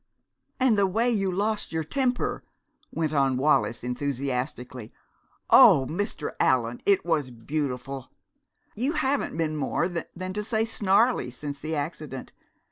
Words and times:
"And 0.59 0.79
the 0.79 0.87
way 0.87 1.11
you 1.11 1.31
lost 1.31 1.71
your 1.71 1.83
temper!" 1.83 2.43
went 2.91 3.13
on 3.13 3.37
Wallis 3.37 3.83
enthusiastically. 3.83 4.91
"Oh, 5.51 5.85
Mr. 5.87 6.31
Allan, 6.39 6.81
it 6.87 7.05
was 7.05 7.29
beautiful! 7.29 8.09
You 8.75 8.93
haven't 8.93 9.37
been 9.37 9.55
more 9.55 9.87
than 9.87 10.33
to 10.33 10.43
say 10.43 10.65
snarly 10.65 11.29
since 11.29 11.59
the 11.59 11.75
accident! 11.75 12.33